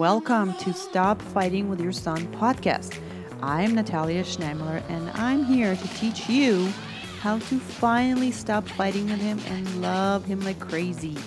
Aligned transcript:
Welcome 0.00 0.54
to 0.54 0.72
Stop 0.72 1.20
Fighting 1.20 1.68
with 1.68 1.78
Your 1.78 1.92
Son 1.92 2.26
podcast. 2.36 2.98
I'm 3.42 3.74
Natalia 3.74 4.24
Schneimler, 4.24 4.82
and 4.88 5.10
I'm 5.10 5.44
here 5.44 5.76
to 5.76 5.88
teach 5.88 6.26
you 6.26 6.72
how 7.20 7.38
to 7.38 7.60
finally 7.60 8.30
stop 8.30 8.66
fighting 8.66 9.10
with 9.10 9.20
him 9.20 9.38
and 9.48 9.82
love 9.82 10.24
him 10.24 10.40
like 10.40 10.58
crazy. 10.58 11.18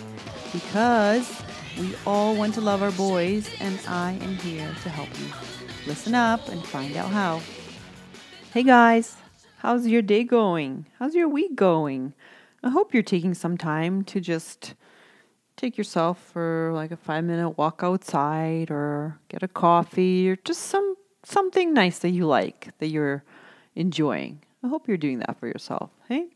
Because 0.52 1.44
we 1.80 1.94
all 2.08 2.36
want 2.36 2.56
to 2.56 2.62
love 2.62 2.82
our 2.82 2.92
boys, 2.94 3.48
and 3.60 3.80
I 3.88 4.14
am 4.14 4.38
here 4.38 4.76
to 4.82 4.90
help 4.90 5.10
you. 5.20 5.28
Listen 5.86 6.16
up 6.16 6.50
and 6.50 6.66
find 6.66 6.98
out 6.98 7.12
how. 7.12 7.42
Hey 8.56 8.64
guys, 8.64 9.18
how's 9.60 9.86
your 9.86 10.02
day 10.02 10.24
going? 10.24 10.88
How's 10.98 11.14
your 11.14 11.30
week 11.30 11.56
going? 11.56 12.16
I 12.64 12.72
hope 12.72 12.92
you're 12.92 13.04
taking 13.04 13.36
some 13.36 13.56
time 13.56 14.04
to 14.06 14.20
just 14.20 14.74
take 15.56 15.78
yourself 15.78 16.20
for 16.34 16.72
like 16.74 16.92
a 16.92 16.98
five 16.98 17.24
minute 17.24 17.52
walk 17.52 17.82
outside 17.84 18.72
or 18.72 19.20
get 19.30 19.44
a 19.44 19.48
coffee 19.48 20.30
or 20.30 20.36
just 20.38 20.62
some 20.62 20.96
something 21.24 21.74
nice 21.74 22.00
that 22.00 22.10
you 22.10 22.26
like 22.26 22.70
that 22.80 22.88
you're 22.88 23.24
enjoying. 23.76 24.42
I 24.64 24.68
hope 24.68 24.88
you're 24.88 24.98
doing 24.98 25.20
that 25.20 25.40
for 25.40 25.48
yourself. 25.48 25.90
Hey? 26.08 26.28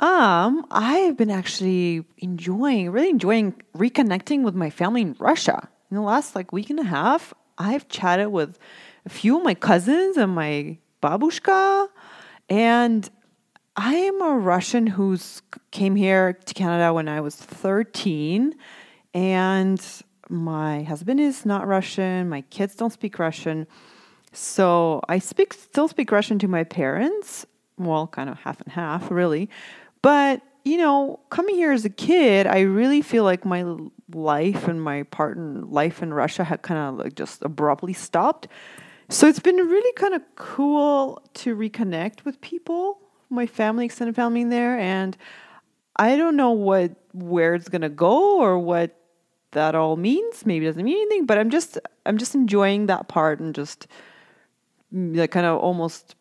Um, 0.00 0.66
I've 0.70 1.16
been 1.16 1.30
actually 1.30 2.04
enjoying, 2.18 2.90
really 2.90 3.10
enjoying 3.10 3.54
reconnecting 3.76 4.42
with 4.42 4.54
my 4.54 4.70
family 4.70 5.02
in 5.02 5.16
Russia. 5.18 5.68
In 5.90 5.96
the 5.96 6.02
last 6.02 6.34
like 6.34 6.52
week 6.52 6.70
and 6.70 6.80
a 6.80 6.84
half, 6.84 7.32
I've 7.58 7.88
chatted 7.88 8.28
with 8.28 8.58
a 9.06 9.08
few 9.08 9.36
of 9.36 9.44
my 9.44 9.54
cousins 9.54 10.16
and 10.16 10.34
my 10.34 10.78
babushka, 11.02 11.88
and 12.48 13.08
I 13.76 13.94
am 13.94 14.20
a 14.20 14.36
Russian 14.36 14.86
who's 14.86 15.40
came 15.70 15.96
here 15.96 16.34
to 16.34 16.54
Canada 16.54 16.92
when 16.92 17.08
I 17.08 17.22
was 17.22 17.36
13 17.36 18.54
and 19.14 20.02
my 20.28 20.82
husband 20.82 21.20
is 21.20 21.46
not 21.46 21.66
Russian, 21.66 22.28
my 22.28 22.42
kids 22.42 22.74
don't 22.74 22.92
speak 22.92 23.18
Russian. 23.18 23.66
So 24.32 25.00
I 25.08 25.18
speak 25.18 25.54
still 25.54 25.88
speak 25.88 26.12
Russian 26.12 26.38
to 26.40 26.48
my 26.48 26.64
parents, 26.64 27.46
well, 27.78 28.06
kind 28.06 28.28
of 28.28 28.38
half 28.40 28.60
and 28.60 28.72
half, 28.72 29.10
really. 29.10 29.48
But, 30.02 30.42
you 30.66 30.76
know, 30.76 31.20
coming 31.30 31.54
here 31.54 31.72
as 31.72 31.86
a 31.86 31.90
kid, 31.90 32.46
I 32.46 32.60
really 32.60 33.00
feel 33.00 33.24
like 33.24 33.46
my 33.46 33.64
life 34.12 34.68
and 34.68 34.82
my 34.82 35.04
part 35.04 35.38
in 35.38 35.70
life 35.70 36.02
in 36.02 36.12
Russia 36.12 36.44
had 36.44 36.60
kind 36.60 36.78
of 36.78 37.04
like 37.04 37.14
just 37.14 37.42
abruptly 37.42 37.94
stopped. 37.94 38.48
So 39.08 39.26
it's 39.28 39.40
been 39.40 39.56
really 39.56 39.92
kind 39.94 40.12
of 40.12 40.20
cool 40.36 41.22
to 41.34 41.56
reconnect 41.56 42.26
with 42.26 42.38
people 42.42 42.98
my 43.32 43.46
family, 43.46 43.84
extended 43.84 44.14
family 44.14 44.42
in 44.42 44.50
there, 44.50 44.78
and 44.78 45.16
I 45.96 46.16
don't 46.16 46.36
know 46.36 46.52
what 46.52 46.92
where 47.12 47.54
it's 47.54 47.68
gonna 47.68 47.88
go 47.88 48.40
or 48.40 48.58
what 48.58 48.96
that 49.52 49.74
all 49.74 49.96
means. 49.96 50.44
Maybe 50.46 50.66
doesn't 50.66 50.82
mean 50.82 50.96
anything, 50.96 51.26
but 51.26 51.38
I'm 51.38 51.50
just 51.50 51.78
I'm 52.06 52.18
just 52.18 52.34
enjoying 52.34 52.86
that 52.86 53.08
part 53.08 53.40
and 53.40 53.54
just 53.54 53.86
mm, 54.94 55.16
like 55.16 55.30
kind 55.30 55.46
of 55.46 55.58
almost 55.58 56.14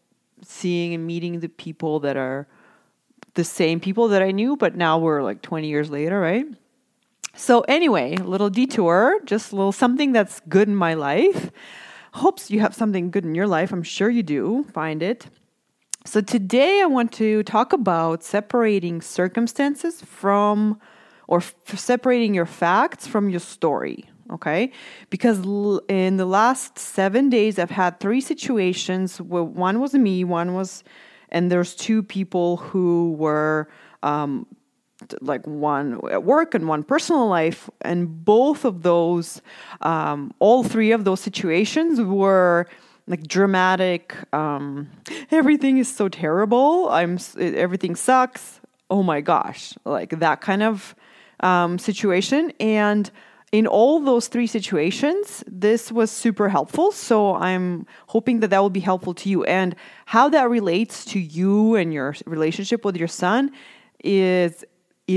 seeing 0.44 0.94
and 0.94 1.06
meeting 1.06 1.40
the 1.40 1.50
people 1.50 2.00
that 2.02 2.18
are 2.18 2.48
the 3.34 3.44
same 3.44 3.80
people 3.80 4.10
that 4.10 4.22
I 4.22 4.32
knew, 4.32 4.58
but 4.58 4.76
now 4.76 4.98
we're 4.98 5.24
like 5.24 5.42
20 5.42 5.68
years 5.68 5.90
later, 5.90 6.20
right? 6.20 6.46
So 7.34 7.62
anyway, 7.62 8.18
little 8.18 8.50
detour, 8.50 9.20
just 9.24 9.52
a 9.52 9.56
little 9.56 9.72
something 9.72 10.12
that's 10.12 10.42
good 10.50 10.68
in 10.68 10.76
my 10.76 10.96
life. 10.96 11.50
Hopes 12.14 12.52
you 12.52 12.60
have 12.60 12.76
something 12.76 13.10
good 13.10 13.24
in 13.24 13.36
your 13.36 13.48
life. 13.48 13.72
I'm 13.72 13.84
sure 13.84 14.10
you 14.10 14.24
do. 14.24 14.66
Find 14.74 15.02
it. 15.02 15.28
So, 16.04 16.20
today 16.20 16.82
I 16.82 16.88
want 16.88 17.12
to 17.14 17.44
talk 17.44 17.74
about 17.74 18.24
separating 18.24 19.02
circumstances 19.02 20.02
from 20.02 20.80
or 21.28 21.38
f- 21.38 21.56
separating 21.78 22.34
your 22.34 22.48
facts 22.48 23.06
from 23.06 23.30
your 23.30 23.40
story. 23.40 24.10
Okay. 24.32 24.72
Because 25.12 25.46
l- 25.46 25.82
in 25.88 26.18
the 26.18 26.26
last 26.26 26.80
seven 26.80 27.30
days, 27.30 27.60
I've 27.60 27.70
had 27.70 28.00
three 28.00 28.20
situations 28.22 29.22
where 29.22 29.44
one 29.44 29.80
was 29.80 29.94
me, 29.94 30.24
one 30.24 30.56
was, 30.56 30.84
and 31.30 31.52
there's 31.52 31.76
two 31.76 32.02
people 32.02 32.58
who 32.58 33.12
were, 33.14 33.70
um, 34.02 34.48
like 35.22 35.46
one 35.46 36.00
at 36.12 36.24
work 36.24 36.56
and 36.56 36.68
one 36.68 36.84
personal 36.84 37.28
life 37.28 37.70
and 37.82 38.24
both 38.24 38.66
of 38.66 38.84
those 38.84 39.42
um, 39.82 40.32
all 40.40 40.64
three 40.64 40.92
of 40.92 41.06
those 41.06 41.20
situations 41.20 42.00
were 42.00 42.68
like 43.08 43.24
dramatic 43.28 44.16
um 44.34 44.90
everything 45.32 45.78
is 45.78 45.94
so 45.94 46.08
terrible. 46.10 46.90
I'm 46.90 47.18
everything 47.40 47.96
sucks. 47.96 48.62
Oh 48.90 49.04
my 49.04 49.22
gosh. 49.22 49.74
Like 49.86 50.20
that 50.20 50.42
kind 50.42 50.64
of 50.64 50.96
um, 51.40 51.80
situation. 51.80 52.52
And 52.60 53.10
in 53.52 53.68
all 53.68 54.00
those 54.00 54.28
three 54.30 54.48
situations 54.48 55.44
this 55.48 55.92
was 55.92 56.10
super 56.10 56.48
helpful. 56.48 56.92
So 56.92 57.36
i'm 57.36 57.86
hoping 58.08 58.40
that 58.40 58.50
that 58.50 58.60
will 58.60 58.70
be 58.70 58.80
helpful 58.80 59.14
to 59.16 59.30
you. 59.30 59.44
And 59.44 59.76
how 60.06 60.30
that 60.30 60.50
relates 60.50 61.06
to 61.06 61.20
you 61.20 61.76
and 61.76 61.94
your 61.94 62.16
relationship 62.26 62.86
with 62.86 62.96
your 62.96 63.10
son 63.10 63.52
is 64.04 64.64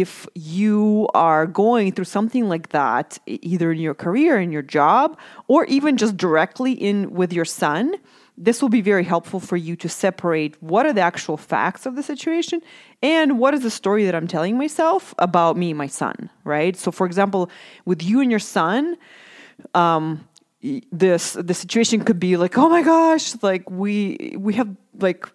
if 0.01 0.27
you 0.35 1.09
are 1.15 1.47
going 1.47 1.93
through 1.93 2.07
something 2.07 2.49
like 2.49 2.71
that, 2.71 3.19
either 3.27 3.71
in 3.71 3.79
your 3.79 3.95
career, 3.95 4.41
in 4.41 4.51
your 4.51 4.63
job, 4.63 5.17
or 5.47 5.65
even 5.67 5.97
just 5.97 6.17
directly 6.17 6.73
in 6.73 7.13
with 7.13 7.33
your 7.33 7.45
son, 7.45 7.95
this 8.37 8.61
will 8.61 8.69
be 8.69 8.81
very 8.81 9.05
helpful 9.05 9.39
for 9.39 9.57
you 9.57 9.77
to 9.77 9.89
separate 9.89 10.61
what 10.61 10.85
are 10.85 10.93
the 10.93 11.01
actual 11.01 11.37
facts 11.37 11.87
of 11.87 11.95
the 11.95 12.03
situation 12.03 12.61
and 13.03 13.39
what 13.39 13.55
is 13.55 13.63
the 13.63 13.71
story 13.71 14.05
that 14.05 14.15
I'm 14.17 14.27
telling 14.27 14.59
myself 14.59 15.15
about 15.19 15.57
me 15.57 15.71
and 15.71 15.79
my 15.79 15.87
son, 15.87 16.29
right? 16.43 16.77
So, 16.77 16.91
for 16.91 17.07
example, 17.07 17.49
with 17.85 18.03
you 18.03 18.21
and 18.21 18.31
your 18.33 18.41
son, 18.41 18.97
um, 19.75 20.27
this 20.91 21.35
the 21.35 21.55
situation 21.55 22.03
could 22.05 22.19
be 22.19 22.37
like, 22.37 22.59
oh 22.59 22.69
my 22.69 22.83
gosh, 22.83 23.41
like 23.43 23.71
we 23.71 24.35
we 24.37 24.55
have 24.55 24.75
like 24.99 25.29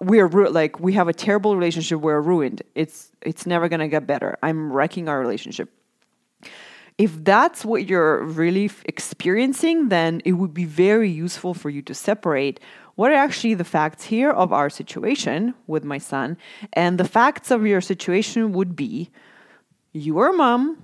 we're 0.00 0.28
like 0.28 0.78
we 0.80 0.92
have 0.92 1.08
a 1.08 1.12
terrible 1.12 1.56
relationship 1.56 2.00
we're 2.00 2.20
ruined. 2.20 2.62
It's 2.74 3.10
it's 3.22 3.46
never 3.46 3.68
going 3.68 3.80
to 3.80 3.88
get 3.88 4.06
better. 4.06 4.38
I'm 4.42 4.72
wrecking 4.72 5.08
our 5.08 5.18
relationship. 5.18 5.70
If 6.96 7.24
that's 7.24 7.64
what 7.64 7.88
you're 7.88 8.24
really 8.24 8.70
experiencing 8.84 9.88
then 9.88 10.20
it 10.24 10.32
would 10.32 10.52
be 10.52 10.64
very 10.64 11.10
useful 11.10 11.54
for 11.54 11.70
you 11.70 11.82
to 11.82 11.94
separate 11.94 12.60
what 12.96 13.12
are 13.12 13.14
actually 13.14 13.54
the 13.54 13.64
facts 13.64 14.04
here 14.04 14.30
of 14.30 14.52
our 14.52 14.68
situation 14.68 15.54
with 15.68 15.84
my 15.84 15.98
son 15.98 16.36
and 16.72 16.98
the 16.98 17.04
facts 17.04 17.52
of 17.52 17.64
your 17.64 17.80
situation 17.80 18.52
would 18.52 18.74
be 18.74 19.10
you 19.92 20.18
are 20.18 20.30
a 20.30 20.32
mom 20.32 20.76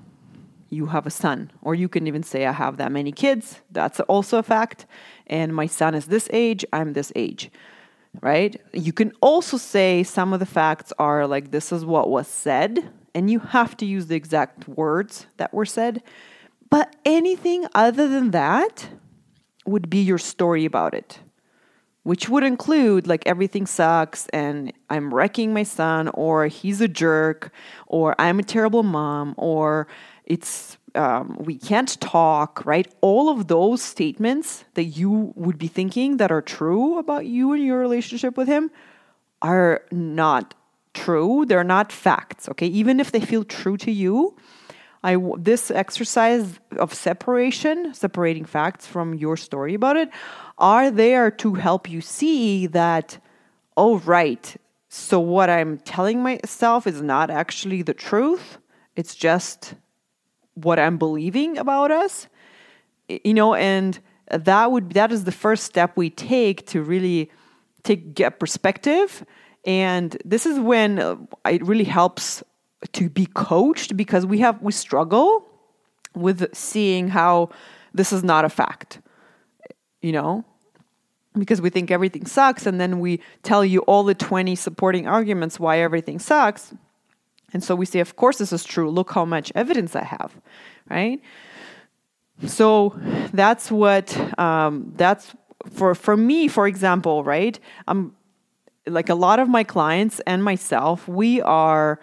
you 0.74 0.86
have 0.86 1.06
a 1.06 1.10
son. 1.10 1.50
Or 1.62 1.74
you 1.74 1.88
can 1.88 2.06
even 2.06 2.22
say 2.22 2.46
i 2.46 2.52
have 2.52 2.76
that 2.78 2.92
many 2.92 3.12
kids. 3.12 3.60
That's 3.70 4.00
also 4.00 4.38
a 4.38 4.42
fact. 4.42 4.86
And 5.26 5.54
my 5.54 5.66
son 5.66 5.94
is 5.94 6.06
this 6.06 6.28
age 6.32 6.64
i'm 6.72 6.92
this 6.92 7.12
age 7.14 7.50
right? 8.20 8.60
You 8.72 8.92
can 8.92 9.12
also 9.20 9.56
say 9.56 10.02
some 10.02 10.32
of 10.32 10.40
the 10.40 10.46
facts 10.46 10.92
are 10.98 11.26
like, 11.26 11.50
this 11.50 11.72
is 11.72 11.84
what 11.84 12.10
was 12.10 12.28
said, 12.28 12.90
and 13.14 13.30
you 13.30 13.38
have 13.38 13.76
to 13.78 13.86
use 13.86 14.06
the 14.06 14.16
exact 14.16 14.68
words 14.68 15.26
that 15.36 15.52
were 15.52 15.66
said. 15.66 16.02
But 16.70 16.96
anything 17.04 17.66
other 17.74 18.08
than 18.08 18.30
that 18.32 18.88
would 19.66 19.88
be 19.88 20.02
your 20.02 20.18
story 20.18 20.64
about 20.64 20.94
it, 20.94 21.20
which 22.02 22.28
would 22.28 22.42
include 22.42 23.06
like 23.06 23.26
everything 23.26 23.66
sucks 23.66 24.26
and 24.28 24.72
I'm 24.90 25.14
wrecking 25.14 25.52
my 25.52 25.62
son, 25.62 26.08
or 26.08 26.46
he's 26.48 26.80
a 26.80 26.88
jerk, 26.88 27.52
or 27.86 28.14
I'm 28.18 28.38
a 28.38 28.42
terrible 28.42 28.82
mom, 28.82 29.34
or 29.38 29.86
it's 30.24 30.78
um, 30.94 31.36
we 31.40 31.56
can't 31.56 32.00
talk, 32.00 32.64
right? 32.64 32.92
All 33.00 33.28
of 33.28 33.48
those 33.48 33.82
statements 33.82 34.64
that 34.74 34.84
you 34.84 35.32
would 35.34 35.58
be 35.58 35.66
thinking 35.66 36.18
that 36.18 36.30
are 36.30 36.42
true 36.42 36.98
about 36.98 37.26
you 37.26 37.52
and 37.52 37.64
your 37.64 37.80
relationship 37.80 38.36
with 38.36 38.46
him 38.46 38.70
are 39.42 39.82
not 39.90 40.54
true. 40.94 41.44
They're 41.46 41.64
not 41.64 41.90
facts, 41.90 42.48
okay? 42.48 42.68
Even 42.68 43.00
if 43.00 43.10
they 43.10 43.20
feel 43.20 43.44
true 43.44 43.76
to 43.78 43.90
you, 43.90 44.36
I 45.02 45.18
this 45.36 45.70
exercise 45.70 46.60
of 46.78 46.94
separation, 46.94 47.92
separating 47.92 48.46
facts 48.46 48.86
from 48.86 49.14
your 49.14 49.36
story 49.36 49.74
about 49.74 49.96
it, 49.96 50.08
are 50.56 50.90
there 50.90 51.30
to 51.32 51.54
help 51.54 51.90
you 51.90 52.00
see 52.00 52.66
that, 52.68 53.18
oh, 53.76 53.98
right. 53.98 54.56
So 54.88 55.18
what 55.20 55.50
I'm 55.50 55.78
telling 55.78 56.22
myself 56.22 56.86
is 56.86 57.02
not 57.02 57.28
actually 57.30 57.82
the 57.82 57.92
truth. 57.92 58.58
It's 58.96 59.14
just 59.14 59.74
what 60.54 60.78
I'm 60.78 60.98
believing 60.98 61.58
about 61.58 61.90
us, 61.90 62.28
you 63.08 63.34
know, 63.34 63.54
and 63.54 63.98
that 64.30 64.70
would 64.70 64.92
that 64.92 65.12
is 65.12 65.24
the 65.24 65.32
first 65.32 65.64
step 65.64 65.96
we 65.96 66.10
take 66.10 66.66
to 66.68 66.82
really 66.82 67.30
take 67.82 68.14
get 68.14 68.38
perspective. 68.40 69.24
And 69.66 70.16
this 70.24 70.46
is 70.46 70.58
when 70.58 70.98
uh, 70.98 71.16
it 71.46 71.64
really 71.66 71.84
helps 71.84 72.42
to 72.92 73.08
be 73.08 73.26
coached 73.26 73.96
because 73.96 74.26
we 74.26 74.38
have 74.38 74.60
we 74.62 74.72
struggle 74.72 75.46
with 76.14 76.54
seeing 76.54 77.08
how 77.08 77.50
this 77.92 78.12
is 78.12 78.22
not 78.22 78.44
a 78.44 78.48
fact, 78.48 79.00
you 80.00 80.12
know, 80.12 80.44
because 81.38 81.60
we 81.60 81.70
think 81.70 81.90
everything 81.90 82.26
sucks, 82.26 82.66
and 82.66 82.80
then 82.80 83.00
we 83.00 83.20
tell 83.42 83.64
you 83.64 83.80
all 83.80 84.04
the 84.04 84.14
twenty 84.14 84.54
supporting 84.54 85.06
arguments 85.06 85.58
why 85.58 85.78
everything 85.80 86.18
sucks 86.18 86.74
and 87.54 87.62
so 87.62 87.74
we 87.76 87.86
say, 87.86 88.00
of 88.00 88.16
course, 88.16 88.38
this 88.38 88.52
is 88.52 88.64
true. 88.64 88.90
Look 88.90 89.12
how 89.12 89.24
much 89.24 89.52
evidence 89.54 89.94
I 89.96 90.04
have, 90.04 90.36
right? 90.90 91.20
So 92.46 92.92
that's 93.32 93.70
what 93.70 94.38
um, 94.38 94.92
that's 94.96 95.34
for 95.70 95.94
for 95.94 96.16
me. 96.16 96.48
For 96.48 96.66
example, 96.66 97.22
right? 97.22 97.58
I'm 97.86 98.14
like 98.86 99.08
a 99.08 99.14
lot 99.14 99.38
of 99.38 99.48
my 99.48 99.62
clients 99.64 100.20
and 100.26 100.42
myself. 100.42 101.06
We 101.08 101.40
are 101.42 102.00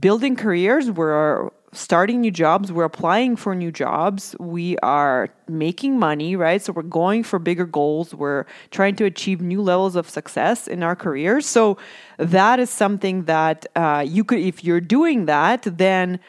building 0.00 0.36
careers. 0.36 0.90
We're 0.90 1.50
starting 1.72 2.20
new 2.20 2.30
jobs, 2.30 2.70
we're 2.70 2.84
applying 2.84 3.34
for 3.34 3.54
new 3.54 3.72
jobs, 3.72 4.36
we 4.38 4.76
are 4.78 5.28
making 5.48 5.98
money, 5.98 6.36
right? 6.36 6.60
So 6.60 6.72
we're 6.72 6.82
going 6.82 7.22
for 7.22 7.38
bigger 7.38 7.64
goals, 7.64 8.14
we're 8.14 8.44
trying 8.70 8.94
to 8.96 9.04
achieve 9.04 9.40
new 9.40 9.62
levels 9.62 9.96
of 9.96 10.08
success 10.08 10.68
in 10.68 10.82
our 10.82 10.94
careers. 10.94 11.46
So 11.46 11.78
that 12.18 12.60
is 12.60 12.68
something 12.68 13.24
that 13.24 13.66
uh, 13.74 14.04
you 14.06 14.22
could, 14.22 14.40
if 14.40 14.62
you're 14.62 14.80
doing 14.80 15.26
that, 15.26 15.62
then. 15.62 16.20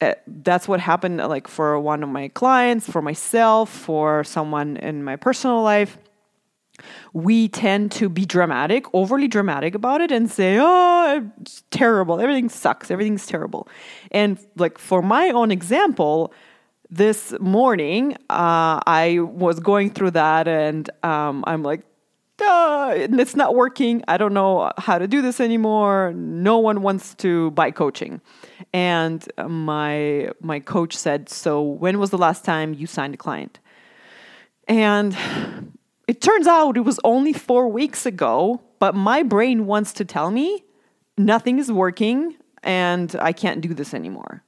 Uh, 0.00 0.14
that's 0.26 0.66
what 0.66 0.80
happened 0.80 1.18
like 1.18 1.46
for 1.46 1.78
one 1.78 2.02
of 2.02 2.08
my 2.08 2.26
clients 2.26 2.90
for 2.90 3.00
myself 3.00 3.70
for 3.70 4.24
someone 4.24 4.76
in 4.78 5.04
my 5.04 5.14
personal 5.14 5.62
life 5.62 5.96
we 7.12 7.48
tend 7.48 7.92
to 7.92 8.08
be 8.08 8.24
dramatic, 8.24 8.86
overly 8.92 9.28
dramatic 9.28 9.74
about 9.74 10.00
it 10.00 10.10
and 10.10 10.30
say, 10.30 10.58
oh, 10.60 11.30
it's 11.40 11.62
terrible. 11.70 12.20
Everything 12.20 12.48
sucks. 12.48 12.90
Everything's 12.90 13.26
terrible. 13.26 13.68
And 14.10 14.38
like 14.56 14.78
for 14.78 15.02
my 15.02 15.30
own 15.30 15.50
example, 15.50 16.32
this 16.90 17.32
morning, 17.40 18.14
uh, 18.28 18.78
I 18.86 19.18
was 19.20 19.60
going 19.60 19.90
through 19.90 20.10
that 20.10 20.46
and 20.46 20.90
um, 21.02 21.42
I'm 21.46 21.62
like, 21.62 21.84
uh, 22.42 22.92
it's 22.96 23.36
not 23.36 23.54
working. 23.54 24.02
I 24.08 24.16
don't 24.16 24.34
know 24.34 24.72
how 24.78 24.98
to 24.98 25.06
do 25.06 25.22
this 25.22 25.40
anymore. 25.40 26.12
No 26.14 26.58
one 26.58 26.82
wants 26.82 27.14
to 27.16 27.50
buy 27.52 27.70
coaching. 27.70 28.20
And 28.72 29.26
my 29.38 30.30
my 30.40 30.60
coach 30.60 30.96
said, 30.96 31.28
"So 31.28 31.62
when 31.62 31.98
was 31.98 32.10
the 32.10 32.18
last 32.18 32.44
time 32.44 32.74
you 32.74 32.86
signed 32.86 33.14
a 33.14 33.16
client?" 33.16 33.58
And 34.66 35.16
it 36.08 36.20
turns 36.20 36.46
out 36.46 36.76
it 36.76 36.80
was 36.80 36.98
only 37.04 37.32
four 37.32 37.68
weeks 37.68 38.06
ago, 38.06 38.60
but 38.78 38.94
my 38.94 39.22
brain 39.22 39.66
wants 39.66 39.92
to 39.94 40.04
tell 40.04 40.30
me 40.30 40.64
nothing 41.16 41.58
is 41.58 41.70
working 41.70 42.36
and 42.62 43.14
I 43.20 43.32
can't 43.32 43.60
do 43.60 43.74
this 43.74 43.94
anymore. 43.94 44.42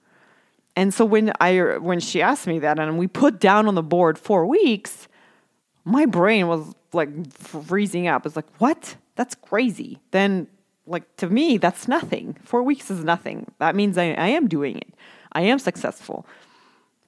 And 0.77 0.93
so 0.93 1.05
when 1.05 1.33
I 1.41 1.79
when 1.79 2.01
she 2.01 2.21
asked 2.21 2.47
me 2.47 2.59
that 2.61 2.79
and 2.79 2.99
we 2.99 3.07
put 3.07 3.39
down 3.39 3.69
on 3.69 3.75
the 3.75 3.83
board 3.83 4.19
four 4.19 4.47
weeks, 4.47 5.07
my 5.85 6.07
brain 6.07 6.49
was 6.49 6.75
like 6.93 7.33
freezing 7.33 8.09
up. 8.09 8.27
It's 8.27 8.37
like, 8.37 8.49
what? 8.59 8.97
That's 9.15 9.35
crazy. 9.37 10.01
Then 10.11 10.49
like 10.87 11.17
to 11.17 11.29
me, 11.29 11.59
that's 11.59 11.87
nothing. 11.87 12.37
Four 12.43 12.63
weeks 12.65 12.91
is 12.91 13.05
nothing. 13.05 13.51
That 13.59 13.77
means 13.77 13.97
I, 13.97 14.13
I 14.13 14.29
am 14.29 14.49
doing 14.49 14.77
it. 14.77 14.93
I 15.33 15.43
am 15.43 15.59
successful. 15.59 16.27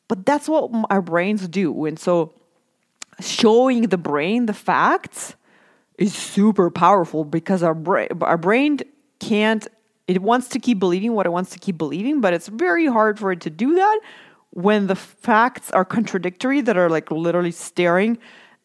But 0.09 0.25
that's 0.25 0.49
what 0.49 0.71
our 0.91 1.03
brains 1.03 1.49
do. 1.49 1.85
And 1.87 1.99
so 1.99 2.33
showing 3.21 3.83
the 3.83 3.99
brain 3.99 4.47
the 4.47 4.55
facts 4.55 5.37
is 5.99 6.15
super 6.15 6.71
powerful 6.71 7.25
because 7.25 7.63
our 7.63 7.75
brain 7.75 8.09
our 8.21 8.37
brain 8.37 8.79
can't 9.21 9.67
it 10.07 10.23
wants 10.23 10.49
to 10.49 10.59
keep 10.59 10.79
believing 10.79 11.15
what 11.15 11.27
it 11.27 11.31
wants 11.31 11.51
to 11.51 11.59
keep 11.59 11.79
believing 11.79 12.21
but 12.21 12.35
it's 12.35 12.49
very 12.49 12.87
hard 12.87 13.19
for 13.19 13.33
it 13.33 13.41
to 13.41 13.51
do 13.51 13.75
that 13.75 14.01
when 14.51 14.87
the 14.87 14.95
facts 14.95 15.71
are 15.71 15.85
contradictory 15.85 16.61
that 16.61 16.77
are 16.77 16.91
like 16.91 17.11
literally 17.11 17.51
staring 17.51 18.19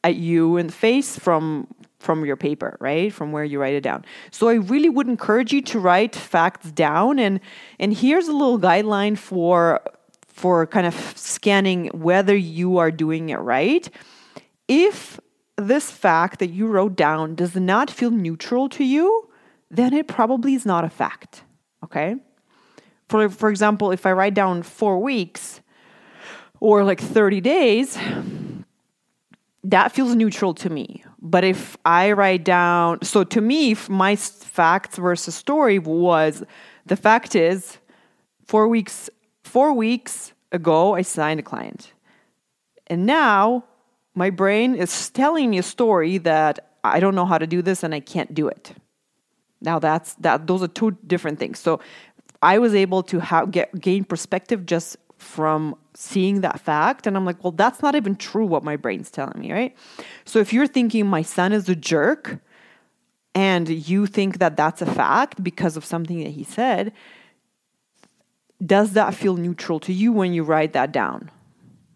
at 0.04 0.16
you 0.16 0.58
in 0.58 0.68
the 0.68 0.74
face 0.74 1.18
from 1.18 1.68
from 2.00 2.26
your 2.26 2.36
paper 2.36 2.76
right? 2.80 3.14
From 3.14 3.32
where 3.32 3.44
you 3.44 3.60
write 3.60 3.76
it 3.76 3.82
down. 3.82 4.04
So 4.32 4.50
i 4.50 4.56
really 4.56 4.90
would 4.90 5.08
encourage 5.08 5.54
you 5.54 5.62
to 5.64 5.80
write 5.80 6.16
facts 6.16 6.72
down 6.72 7.20
and 7.20 7.40
and 7.80 7.94
here's 7.94 8.28
a 8.28 8.34
little 8.34 8.60
guideline 8.60 9.18
for 9.18 9.82
for 10.28 10.66
kind 10.68 10.88
of 10.88 10.96
scanning 11.16 11.88
whether 11.88 12.36
you 12.36 12.78
are 12.78 12.92
doing 12.92 13.30
it 13.30 13.38
right 13.38 13.90
if 14.72 15.20
this 15.58 15.92
fact 15.92 16.40
that 16.40 16.48
you 16.48 16.66
wrote 16.66 16.96
down 16.96 17.36
does 17.36 17.56
not 17.56 17.92
feel 17.92 18.10
neutral 18.10 18.70
to 18.70 18.86
you, 18.86 19.30
then 19.70 19.94
it 19.94 20.08
probably 20.08 20.54
is 20.54 20.66
not 20.66 20.86
a 20.86 20.90
fact. 20.90 21.44
Okay? 21.84 22.16
For, 23.10 23.28
for 23.28 23.50
example, 23.50 23.92
if 23.92 24.06
I 24.06 24.14
write 24.14 24.34
down 24.34 24.64
four 24.64 24.98
weeks 25.00 25.60
or 26.62 26.86
like 26.86 27.02
30 27.02 27.42
days, 27.42 27.98
that 29.66 29.92
feels 29.92 30.16
neutral 30.16 30.54
to 30.54 30.70
me. 30.70 31.04
But 31.20 31.44
if 31.44 31.76
I 31.84 32.14
write 32.14 32.46
down, 32.46 33.00
so 33.04 33.26
to 33.26 33.42
me, 33.42 33.76
my 33.90 34.16
facts 34.16 34.98
versus 34.98 35.36
story 35.36 35.80
was 35.80 36.44
the 36.86 36.96
fact 36.96 37.36
is 37.36 37.78
four 38.48 38.70
weeks, 38.70 39.10
four 39.44 39.74
weeks 39.74 40.32
ago, 40.54 40.96
I 40.96 41.02
signed 41.02 41.42
a 41.42 41.44
client. 41.44 41.92
And 42.88 43.06
now 43.06 43.66
my 44.16 44.30
brain 44.30 44.76
is 44.76 45.10
telling 45.10 45.50
me 45.50 45.58
a 45.58 45.64
story 45.64 46.18
that 46.20 46.72
I 46.84 47.00
don't 47.00 47.16
know 47.16 47.26
how 47.26 47.38
to 47.38 47.48
do 47.48 47.62
this 47.62 47.84
and 47.84 47.94
I 47.94 48.00
can't 48.00 48.34
do 48.34 48.48
it. 48.48 48.74
Now 49.62 49.80
that's 49.80 50.16
that 50.16 50.48
those 50.48 50.64
are 50.64 50.68
two 50.68 50.92
different 51.08 51.40
things. 51.40 51.60
So 51.60 51.80
I 52.42 52.58
was 52.58 52.74
able 52.74 53.04
to 53.04 53.20
have, 53.20 53.52
get 53.52 53.80
gain 53.80 54.04
perspective 54.04 54.66
just 54.66 54.98
from 55.18 55.76
seeing 55.94 56.42
that 56.42 56.60
fact 56.60 57.06
and 57.06 57.16
I'm 57.16 57.26
like, 57.26 57.44
well 57.44 57.52
that's 57.52 57.82
not 57.82 57.96
even 57.96 58.16
true 58.16 58.46
what 58.46 58.64
my 58.64 58.76
brain's 58.76 59.12
telling 59.12 59.40
me, 59.40 59.54
right? 59.54 59.76
So 60.26 60.40
if 60.40 60.52
you're 60.52 60.68
thinking 60.68 61.06
my 61.06 61.22
son 61.22 61.54
is 61.54 61.70
a 61.70 61.76
jerk 61.76 62.40
and 63.36 63.70
you 63.70 64.08
think 64.08 64.40
that 64.40 64.58
that's 64.58 64.82
a 64.82 64.86
fact 64.86 65.44
because 65.44 65.78
of 65.78 65.86
something 65.86 66.24
that 66.24 66.32
he 66.32 66.44
said, 66.44 66.92
does 68.64 68.94
that 68.94 69.14
feel 69.14 69.38
neutral 69.38 69.80
to 69.82 69.94
you 69.94 70.12
when 70.12 70.34
you 70.34 70.44
write 70.44 70.74
that 70.74 70.92
down? 70.92 71.32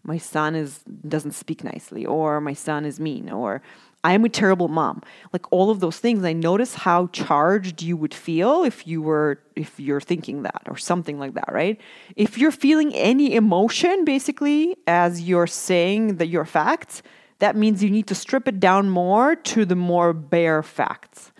My 0.06 0.18
son 0.18 0.54
is 0.54 0.80
doesn't 1.08 1.32
speak 1.32 1.64
nicely 1.64 2.06
or 2.06 2.40
my 2.40 2.54
son 2.54 2.84
is 2.84 3.00
mean 3.00 3.28
or 3.30 3.60
I 4.04 4.12
am 4.12 4.24
a 4.24 4.28
terrible 4.28 4.68
mom. 4.68 5.02
Like 5.32 5.50
all 5.50 5.68
of 5.68 5.80
those 5.80 5.98
things, 5.98 6.24
I 6.24 6.32
notice 6.32 6.74
how 6.74 7.08
charged 7.08 7.82
you 7.82 7.96
would 7.96 8.14
feel 8.14 8.62
if 8.62 8.86
you 8.86 9.02
were 9.02 9.40
if 9.56 9.80
you're 9.80 10.00
thinking 10.00 10.42
that 10.42 10.62
or 10.66 10.76
something 10.76 11.18
like 11.18 11.34
that, 11.34 11.50
right? 11.52 11.80
If 12.14 12.38
you're 12.38 12.52
feeling 12.52 12.94
any 12.94 13.34
emotion 13.34 14.04
basically 14.04 14.76
as 14.86 15.22
you're 15.22 15.48
saying 15.48 16.18
that 16.18 16.28
your 16.28 16.44
facts, 16.44 17.02
that 17.40 17.56
means 17.56 17.82
you 17.82 17.90
need 17.90 18.06
to 18.06 18.14
strip 18.14 18.46
it 18.46 18.60
down 18.60 18.90
more 18.90 19.34
to 19.34 19.64
the 19.64 19.76
more 19.76 20.12
bare 20.12 20.62
facts. 20.62 21.32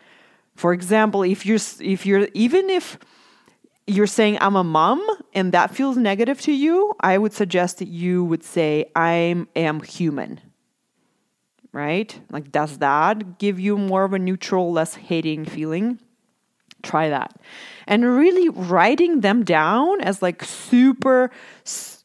For 0.56 0.72
example, 0.72 1.22
if 1.22 1.46
you're 1.46 1.60
if 1.80 2.04
you're 2.04 2.28
even 2.34 2.68
if 2.68 2.98
you're 3.86 4.06
saying 4.06 4.38
I'm 4.40 4.56
a 4.56 4.64
mom 4.64 5.04
and 5.32 5.52
that 5.52 5.74
feels 5.74 5.96
negative 5.96 6.40
to 6.42 6.52
you, 6.52 6.94
I 7.00 7.18
would 7.18 7.32
suggest 7.32 7.78
that 7.78 7.88
you 7.88 8.24
would 8.24 8.42
say 8.42 8.90
I 8.96 9.46
am 9.54 9.80
human. 9.80 10.40
Right? 11.72 12.18
Like, 12.30 12.50
does 12.50 12.78
that 12.78 13.38
give 13.38 13.60
you 13.60 13.76
more 13.76 14.04
of 14.04 14.14
a 14.14 14.18
neutral, 14.18 14.72
less 14.72 14.94
hating 14.94 15.44
feeling? 15.44 16.00
Try 16.82 17.10
that. 17.10 17.38
And 17.86 18.04
really 18.16 18.48
writing 18.48 19.20
them 19.20 19.44
down 19.44 20.00
as 20.00 20.22
like 20.22 20.42
super 20.42 21.30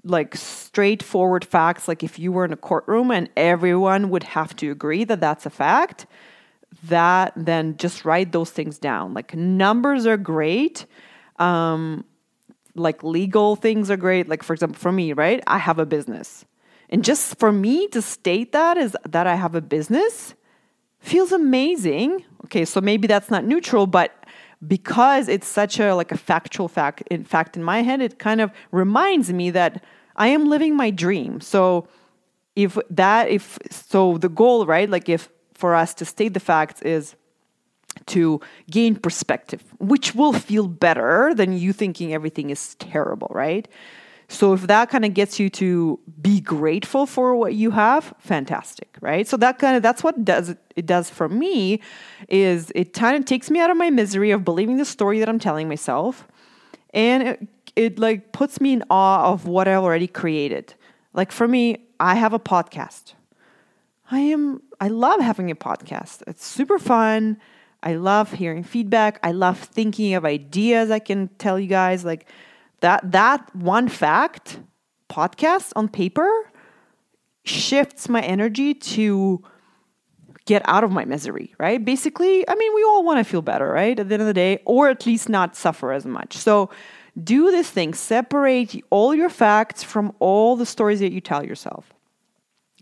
like 0.04 0.36
straightforward 0.36 1.46
facts 1.46 1.88
like 1.88 2.04
if 2.04 2.18
you 2.18 2.32
were 2.32 2.44
in 2.44 2.52
a 2.52 2.58
courtroom 2.58 3.12
and 3.12 3.30
everyone 3.38 4.10
would 4.10 4.24
have 4.24 4.56
to 4.56 4.72
agree 4.72 5.04
that 5.04 5.20
that's 5.20 5.46
a 5.46 5.50
fact 5.50 6.08
that 6.84 7.32
then 7.36 7.78
just 7.78 8.04
write 8.04 8.32
those 8.32 8.50
things 8.50 8.80
down 8.80 9.14
like 9.14 9.36
numbers 9.36 10.08
are 10.08 10.18
great 10.18 10.88
um, 11.42 12.06
like 12.76 13.04
legal 13.04 13.56
things 13.56 13.90
are 13.92 13.98
great. 13.98 14.30
Like, 14.30 14.44
for 14.44 14.54
example, 14.54 14.80
for 14.80 14.92
me, 14.92 15.14
right? 15.14 15.44
I 15.48 15.58
have 15.58 15.80
a 15.80 15.86
business. 15.86 16.46
And 16.90 17.04
just 17.04 17.40
for 17.40 17.52
me 17.52 17.88
to 17.90 18.02
state 18.02 18.52
that 18.52 18.78
is 18.78 18.96
that 19.08 19.28
I 19.28 19.36
have 19.36 19.56
a 19.56 19.62
business 19.62 20.36
feels 21.00 21.32
amazing. 21.32 22.24
Okay, 22.46 22.66
so 22.66 22.80
maybe 22.80 23.08
that's 23.08 23.30
not 23.30 23.46
neutral, 23.46 23.88
but 23.88 24.26
because 24.68 25.28
it's 25.28 25.48
such 25.48 25.80
a 25.80 25.96
like 25.96 26.12
a 26.12 26.18
factual 26.18 26.68
fact 26.68 27.02
in 27.10 27.24
fact 27.24 27.58
in 27.58 27.64
my 27.64 27.82
head 27.82 28.00
it 28.00 28.20
kind 28.20 28.40
of 28.40 28.52
reminds 28.72 29.34
me 29.34 29.50
that 29.50 29.84
I 30.16 30.28
am 30.28 30.46
living 30.46 30.76
my 30.76 30.92
dream. 30.92 31.42
So 31.42 31.88
if 32.56 32.78
that 32.92 33.30
if 33.30 33.58
so 33.72 34.20
the 34.20 34.30
goal, 34.30 34.68
right? 34.68 34.88
Like 34.90 35.10
if 35.10 35.30
for 35.56 35.74
us 35.74 35.94
to 35.96 36.06
state 36.06 36.34
the 36.36 36.40
facts 36.40 36.82
is 36.84 37.16
to 38.08 38.42
gain 38.70 38.96
perspective, 38.96 39.64
which 39.80 40.16
will 40.16 40.34
feel 40.34 40.68
better 40.68 41.34
than 41.34 41.54
you 41.54 41.74
thinking 41.74 42.14
everything 42.14 42.50
is 42.50 42.76
terrible, 42.76 43.30
right? 43.32 43.68
So 44.32 44.54
if 44.54 44.68
that 44.68 44.90
kind 44.90 45.04
of 45.04 45.14
gets 45.14 45.40
you 45.40 45.50
to 45.52 46.00
be 46.22 46.40
grateful 46.40 47.06
for 47.06 47.36
what 47.36 47.54
you 47.54 47.72
have, 47.72 48.14
fantastic, 48.20 48.96
right? 49.02 49.28
So 49.28 49.36
that 49.38 49.60
kind 49.60 49.76
of 49.76 49.84
that's 49.84 50.04
what 50.04 50.24
does 50.24 50.56
it 50.76 50.86
does 50.86 51.10
for 51.10 51.28
me 51.28 51.82
is 52.30 52.72
it 52.74 52.94
kind 52.94 53.18
of 53.18 53.26
takes 53.26 53.52
me 53.52 53.60
out 53.60 53.70
of 53.70 53.76
my 53.76 53.90
misery 53.90 54.32
of 54.32 54.46
believing 54.46 54.78
the 54.78 54.86
story 54.86 55.20
that 55.20 55.28
I'm 55.28 55.38
telling 55.38 55.68
myself 55.68 56.26
and 56.94 57.24
it, 57.24 57.48
it 57.76 58.00
like 58.00 58.32
puts 58.32 58.62
me 58.62 58.72
in 58.72 58.84
awe 58.90 59.32
of 59.32 59.48
what 59.48 59.68
I 59.68 59.76
already 59.76 60.08
created. 60.08 60.76
Like 61.14 61.34
for 61.34 61.48
me, 61.48 61.88
I 62.00 62.16
have 62.16 62.32
a 62.32 62.40
podcast. 62.40 63.14
I 64.10 64.20
am 64.20 64.62
I 64.80 64.88
love 64.88 65.20
having 65.20 65.52
a 65.52 65.56
podcast. 65.56 66.24
It's 66.26 66.46
super 66.46 66.80
fun. 66.80 67.38
I 67.84 67.96
love 67.96 68.32
hearing 68.32 68.64
feedback. 68.64 69.20
I 69.24 69.32
love 69.32 69.60
thinking 69.60 70.14
of 70.14 70.26
ideas 70.26 70.92
I 70.92 71.00
can 71.00 71.30
tell 71.40 71.60
you 71.60 71.68
guys 71.68 72.06
like 72.06 72.28
that 72.82 73.12
that 73.12 73.56
one 73.56 73.90
fact 73.90 74.60
podcast 75.10 75.74
on 75.76 75.88
paper 75.88 76.30
shifts 77.44 78.08
my 78.08 78.22
energy 78.22 78.74
to 78.74 79.44
get 80.46 80.62
out 80.66 80.84
of 80.84 80.92
my 80.92 81.06
misery, 81.06 81.54
right? 81.60 81.84
Basically, 81.84 82.48
I 82.48 82.56
mean, 82.56 82.74
we 82.74 82.84
all 82.84 83.04
want 83.04 83.20
to 83.20 83.24
feel 83.24 83.42
better, 83.42 83.68
right? 83.68 84.00
At 84.00 84.10
the 84.10 84.14
end 84.14 84.22
of 84.22 84.28
the 84.28 84.34
day, 84.34 84.60
or 84.66 84.90
at 84.90 85.06
least 85.06 85.30
not 85.30 85.56
suffer 85.56 85.92
as 85.92 86.06
much. 86.06 86.36
So 86.38 86.70
do 87.22 87.52
this 87.52 87.70
thing 87.70 87.94
separate 87.94 88.84
all 88.90 89.14
your 89.14 89.30
facts 89.30 89.84
from 89.84 90.14
all 90.20 90.56
the 90.56 90.66
stories 90.66 91.00
that 91.00 91.12
you 91.12 91.22
tell 91.22 91.46
yourself. 91.46 91.94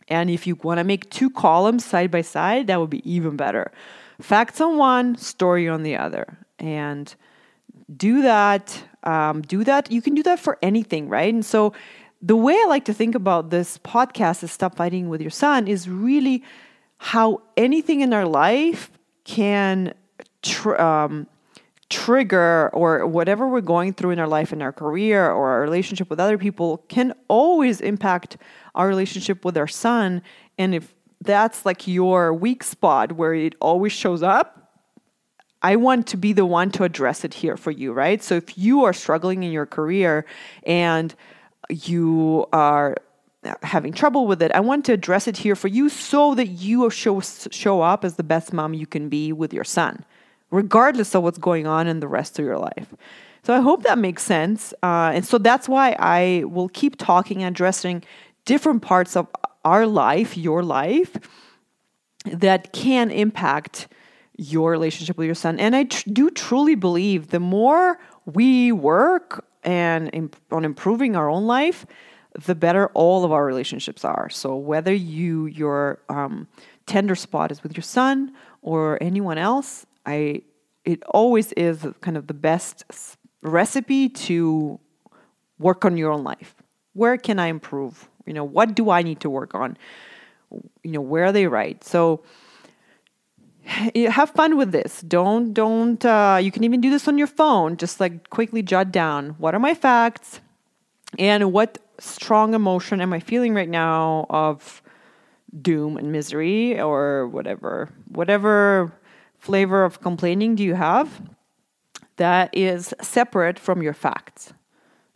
And 0.07 0.29
if 0.29 0.47
you 0.47 0.55
want 0.55 0.79
to 0.79 0.83
make 0.83 1.09
two 1.09 1.29
columns 1.29 1.85
side 1.85 2.11
by 2.11 2.21
side, 2.21 2.67
that 2.67 2.79
would 2.79 2.89
be 2.89 3.07
even 3.09 3.35
better. 3.35 3.71
Facts 4.21 4.59
on 4.59 4.77
one, 4.77 5.15
story 5.15 5.67
on 5.67 5.83
the 5.83 5.95
other. 5.95 6.37
And 6.57 7.13
do 7.95 8.21
that. 8.21 8.83
Um, 9.03 9.41
do 9.41 9.63
that. 9.63 9.91
You 9.91 10.01
can 10.01 10.13
do 10.13 10.23
that 10.23 10.39
for 10.39 10.57
anything, 10.61 11.09
right? 11.09 11.33
And 11.33 11.45
so 11.45 11.73
the 12.21 12.35
way 12.35 12.53
I 12.53 12.65
like 12.67 12.85
to 12.85 12.93
think 12.93 13.15
about 13.15 13.49
this 13.49 13.77
podcast 13.77 14.43
is 14.43 14.51
Stop 14.51 14.75
Fighting 14.75 15.07
with 15.09 15.21
Your 15.21 15.29
Son 15.29 15.67
is 15.67 15.87
really 15.87 16.43
how 16.97 17.41
anything 17.55 18.01
in 18.01 18.13
our 18.13 18.25
life 18.25 18.91
can 19.23 19.93
tr- 20.41 20.75
um, 20.75 21.27
trigger 21.89 22.69
or 22.73 23.07
whatever 23.07 23.47
we're 23.47 23.61
going 23.61 23.93
through 23.93 24.11
in 24.11 24.19
our 24.19 24.27
life, 24.27 24.51
in 24.51 24.61
our 24.61 24.73
career, 24.73 25.31
or 25.31 25.49
our 25.49 25.61
relationship 25.61 26.09
with 26.09 26.19
other 26.19 26.37
people 26.37 26.83
can 26.89 27.13
always 27.29 27.79
impact 27.79 28.37
our 28.75 28.87
relationship 28.87 29.45
with 29.45 29.57
our 29.57 29.67
son. 29.67 30.21
And 30.57 30.75
if 30.75 30.93
that's 31.21 31.65
like 31.65 31.87
your 31.87 32.33
weak 32.33 32.63
spot 32.63 33.13
where 33.13 33.33
it 33.33 33.55
always 33.59 33.91
shows 33.91 34.23
up, 34.23 34.55
I 35.61 35.75
want 35.75 36.07
to 36.07 36.17
be 36.17 36.31
the 36.31 36.45
one 36.45 36.71
to 36.71 36.83
address 36.83 37.25
it 37.25 37.33
here 37.33 37.57
for 37.57 37.71
you, 37.71 37.91
right? 37.91 38.23
So 38.23 38.35
if 38.35 38.57
you 38.57 38.85
are 38.85 38.93
struggling 38.93 39.43
in 39.43 39.51
your 39.51 39.65
career 39.65 40.25
and 40.63 41.13
you 41.69 42.47
are 42.53 42.95
having 43.63 43.91
trouble 43.91 44.25
with 44.25 44.41
it, 44.41 44.51
I 44.53 44.61
want 44.61 44.85
to 44.85 44.93
address 44.93 45.27
it 45.27 45.37
here 45.37 45.55
for 45.55 45.67
you 45.67 45.89
so 45.89 46.33
that 46.35 46.47
you 46.47 46.89
show 46.89 47.19
show 47.19 47.81
up 47.81 48.05
as 48.05 48.15
the 48.15 48.23
best 48.23 48.53
mom 48.53 48.73
you 48.73 48.87
can 48.87 49.09
be 49.09 49.33
with 49.33 49.53
your 49.53 49.65
son, 49.65 50.05
regardless 50.51 51.13
of 51.13 51.23
what's 51.23 51.37
going 51.37 51.67
on 51.67 51.87
in 51.87 51.99
the 51.99 52.07
rest 52.07 52.39
of 52.39 52.45
your 52.45 52.57
life. 52.57 52.95
So 53.43 53.55
I 53.55 53.61
hope 53.61 53.83
that 53.83 53.97
makes 53.97 54.23
sense, 54.23 54.73
uh, 54.83 55.11
and 55.13 55.25
so 55.25 55.37
that's 55.37 55.69
why 55.69 55.95
I 55.99 56.43
will 56.45 56.69
keep 56.69 56.97
talking 56.97 57.43
and 57.43 57.55
addressing 57.55 58.03
different 58.43 58.81
parts 58.81 59.15
of 59.15 59.27
our 59.63 59.85
life, 59.85 60.37
your 60.37 60.63
life, 60.63 61.17
that 62.25 62.73
can 62.73 63.11
impact 63.11 63.87
your 64.37 64.71
relationship 64.71 65.17
with 65.17 65.25
your 65.25 65.35
son. 65.35 65.59
And 65.59 65.75
I 65.75 65.83
tr- 65.83 66.09
do 66.11 66.29
truly 66.29 66.75
believe 66.75 67.27
the 67.27 67.39
more 67.39 67.99
we 68.25 68.71
work 68.71 69.45
and 69.63 70.09
imp- 70.13 70.37
on 70.51 70.63
improving 70.63 71.15
our 71.15 71.29
own 71.29 71.45
life, 71.45 71.85
the 72.45 72.55
better 72.55 72.87
all 72.93 73.25
of 73.25 73.31
our 73.31 73.45
relationships 73.45 74.05
are. 74.05 74.29
So 74.29 74.55
whether 74.55 74.93
you 74.93 75.47
your 75.47 75.99
um, 76.09 76.47
tender 76.85 77.15
spot 77.15 77.51
is 77.51 77.63
with 77.63 77.75
your 77.75 77.83
son 77.83 78.33
or 78.61 78.97
anyone 79.01 79.37
else, 79.37 79.85
I 80.05 80.43
it 80.85 81.03
always 81.03 81.51
is 81.53 81.85
kind 82.01 82.17
of 82.17 82.27
the 82.27 82.33
best 82.33 82.83
recipe 83.41 84.09
to 84.09 84.79
work 85.57 85.85
on 85.85 85.97
your 85.97 86.11
own 86.11 86.23
life. 86.23 86.55
Where 86.93 87.17
can 87.17 87.39
I 87.39 87.47
improve? 87.47 88.08
You 88.25 88.33
know, 88.33 88.43
what 88.43 88.75
do 88.75 88.89
I 88.89 89.01
need 89.01 89.19
to 89.21 89.29
work 89.29 89.55
on? 89.55 89.77
You 90.83 90.91
know, 90.91 91.01
where 91.01 91.25
are 91.25 91.31
they 91.31 91.47
right? 91.47 91.83
So 91.83 92.23
have 93.95 94.31
fun 94.31 94.57
with 94.57 94.71
this. 94.71 95.01
Don't 95.01 95.53
don't. 95.53 96.03
Uh, 96.03 96.39
you 96.41 96.51
can 96.51 96.63
even 96.63 96.81
do 96.81 96.89
this 96.89 97.07
on 97.07 97.17
your 97.17 97.27
phone. 97.27 97.77
Just 97.77 97.99
like 97.99 98.29
quickly 98.29 98.61
jot 98.61 98.91
down 98.91 99.31
what 99.37 99.53
are 99.53 99.59
my 99.59 99.73
facts, 99.73 100.41
and 101.17 101.51
what 101.51 101.77
strong 101.99 102.53
emotion 102.53 103.01
am 103.01 103.13
I 103.13 103.19
feeling 103.19 103.53
right 103.53 103.69
now 103.69 104.25
of 104.29 104.81
doom 105.61 105.97
and 105.97 106.11
misery 106.11 106.79
or 106.79 107.27
whatever 107.27 107.89
whatever 108.07 108.93
flavor 109.39 109.83
of 109.83 110.01
complaining 110.01 110.55
do 110.55 110.63
you 110.63 110.75
have 110.75 111.21
that 112.17 112.55
is 112.55 112.93
separate 113.01 113.57
from 113.57 113.81
your 113.81 113.93
facts 113.93 114.53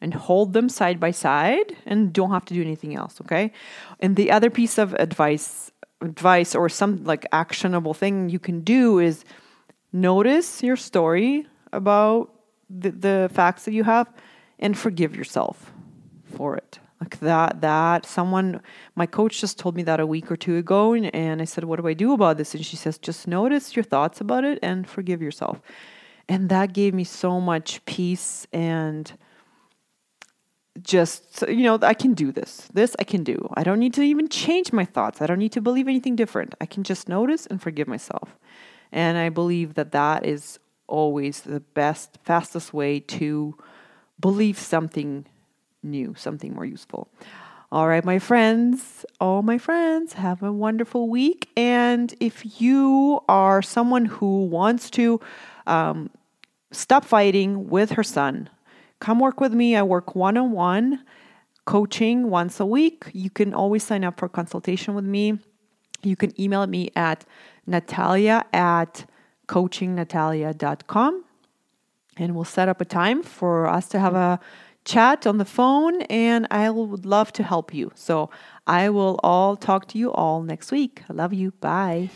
and 0.03 0.13
hold 0.13 0.53
them 0.53 0.69
side 0.69 0.99
by 0.99 1.09
side 1.09 1.75
and 1.85 2.13
don't 2.13 2.29
have 2.29 2.45
to 2.45 2.53
do 2.53 2.61
anything 2.61 2.95
else 2.95 3.19
okay? 3.21 3.51
And 3.99 4.15
the 4.15 4.29
other 4.31 4.49
piece 4.49 4.77
of 4.77 4.93
advice 4.95 5.71
advice 6.01 6.53
or 6.53 6.69
some 6.69 7.03
like 7.05 7.25
actionable 7.31 7.93
thing 7.93 8.29
you 8.29 8.39
can 8.39 8.59
do 8.61 8.99
is 8.99 9.23
notice 9.93 10.61
your 10.61 10.75
story 10.75 11.47
about 11.71 12.29
the, 12.69 12.91
the 12.91 13.29
facts 13.33 13.65
that 13.65 13.73
you 13.73 13.83
have 13.83 14.11
and 14.59 14.77
forgive 14.77 15.15
yourself 15.15 15.71
for 16.35 16.55
it. 16.55 16.79
Like 16.99 17.19
that 17.19 17.61
that 17.61 18.05
someone 18.05 18.61
my 18.95 19.05
coach 19.05 19.41
just 19.41 19.59
told 19.59 19.75
me 19.75 19.83
that 19.83 19.99
a 19.99 20.07
week 20.07 20.31
or 20.31 20.37
two 20.37 20.55
ago 20.55 20.93
and, 20.93 21.13
and 21.13 21.41
i 21.41 21.45
said 21.45 21.65
what 21.65 21.79
do 21.81 21.87
i 21.87 21.93
do 21.93 22.13
about 22.13 22.37
this? 22.37 22.53
And 22.55 22.65
she 22.65 22.75
says 22.75 22.97
just 22.97 23.27
notice 23.27 23.75
your 23.75 23.83
thoughts 23.83 24.21
about 24.21 24.43
it 24.43 24.59
and 24.61 24.87
forgive 24.87 25.21
yourself. 25.21 25.61
And 26.29 26.49
that 26.49 26.71
gave 26.73 26.93
me 26.93 27.03
so 27.03 27.41
much 27.41 27.83
peace 27.85 28.47
and 28.53 29.11
just 30.81 31.43
you 31.47 31.63
know 31.63 31.77
i 31.83 31.93
can 31.93 32.13
do 32.13 32.31
this 32.31 32.67
this 32.73 32.95
i 32.99 33.03
can 33.03 33.23
do. 33.23 33.47
I 33.53 33.63
don't 33.63 33.79
need 33.79 33.93
to 33.93 34.01
even 34.01 34.27
change 34.27 34.73
my 34.73 34.85
thoughts. 34.85 35.21
I 35.21 35.27
don't 35.27 35.37
need 35.37 35.51
to 35.51 35.61
believe 35.61 35.87
anything 35.87 36.15
different. 36.15 36.55
I 36.59 36.65
can 36.65 36.83
just 36.83 37.07
notice 37.07 37.45
and 37.45 37.61
forgive 37.61 37.87
myself. 37.87 38.37
And 38.91 39.17
i 39.17 39.29
believe 39.29 39.75
that 39.75 39.91
that 39.91 40.25
is 40.25 40.59
always 40.87 41.41
the 41.41 41.59
best 41.59 42.17
fastest 42.23 42.73
way 42.73 42.99
to 42.99 43.55
believe 44.19 44.57
something 44.57 45.25
new 45.83 46.15
something 46.17 46.53
more 46.53 46.65
useful. 46.65 47.07
All 47.71 47.87
right 47.87 48.03
my 48.03 48.17
friends 48.17 49.05
all 49.19 49.43
my 49.43 49.59
friends 49.59 50.13
have 50.13 50.41
a 50.41 50.51
wonderful 50.51 51.07
week. 51.07 51.49
And 51.55 52.13
if 52.19 52.59
you 52.59 53.21
are 53.29 53.61
someone 53.61 54.05
who 54.05 54.45
wants 54.45 54.89
to 54.91 55.19
um, 55.67 56.09
stop 56.71 57.05
fighting 57.05 57.69
with 57.69 57.91
her 57.91 58.03
son 58.03 58.49
come 59.03 59.19
work 59.19 59.41
with 59.41 59.53
me. 59.53 59.75
I 59.75 59.83
work 59.83 60.15
one 60.15 60.37
on 60.37 60.53
one 60.53 61.03
coaching 61.65 62.29
once 62.29 62.61
a 62.61 62.65
week. 62.65 63.03
You 63.11 63.29
can 63.29 63.53
always 63.53 63.83
sign 63.83 64.05
up 64.05 64.17
for 64.17 64.29
consultation 64.29 64.95
with 64.95 65.03
me. 65.03 65.39
You 66.03 66.15
can 66.15 66.31
email 66.39 66.65
me 66.67 66.89
at 66.95 67.25
natalia 67.67 68.45
at 68.53 69.05
coachingnatalia.com 69.49 71.25
and 72.15 72.35
we'll 72.35 72.45
set 72.45 72.69
up 72.69 72.79
a 72.79 72.85
time 72.85 73.23
for 73.23 73.67
us 73.67 73.89
to 73.89 73.99
have 73.99 74.15
a 74.15 74.39
chat 74.85 75.27
on 75.27 75.37
the 75.37 75.45
phone 75.57 76.01
and 76.03 76.47
I 76.49 76.69
would 76.69 77.05
love 77.05 77.33
to 77.33 77.43
help 77.43 77.73
you. 77.73 77.91
So 77.95 78.29
I 78.67 78.89
will 78.89 79.19
all 79.21 79.57
talk 79.57 79.89
to 79.89 79.97
you 79.97 80.13
all 80.13 80.43
next 80.43 80.71
week. 80.71 81.03
I 81.09 81.13
love 81.13 81.33
you. 81.33 81.51
Bye. 81.59 82.09